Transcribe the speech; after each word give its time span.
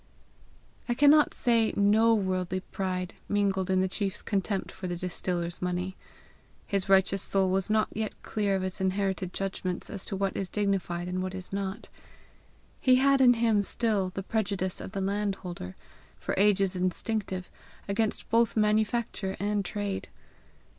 I 0.89 0.95
cannot 0.95 1.31
say 1.35 1.73
NO 1.75 2.15
worldly 2.15 2.61
pride 2.61 3.13
mingled 3.29 3.69
in 3.69 3.81
the 3.81 3.87
chief's 3.87 4.23
contempt 4.23 4.71
for 4.71 4.87
the 4.87 4.95
distiller's 4.97 5.61
money; 5.61 5.95
his 6.65 6.89
righteous 6.89 7.21
soul 7.21 7.51
was 7.51 7.69
not 7.69 7.87
yet 7.93 8.19
clear 8.23 8.55
of 8.55 8.63
its 8.63 8.81
inherited 8.81 9.31
judgments 9.31 9.91
as 9.91 10.03
to 10.05 10.15
what 10.15 10.35
is 10.35 10.49
dignified 10.49 11.07
and 11.07 11.21
what 11.21 11.35
is 11.35 11.53
not. 11.53 11.89
He 12.79 12.95
had 12.95 13.21
in 13.21 13.35
him 13.35 13.61
still 13.61 14.09
the 14.09 14.23
prejudice 14.23 14.81
of 14.81 14.93
the 14.93 15.01
landholder, 15.01 15.75
for 16.17 16.33
ages 16.35 16.75
instinctive, 16.75 17.51
against 17.87 18.27
both 18.31 18.57
manufacture 18.57 19.37
and 19.39 19.63
trade. 19.63 20.09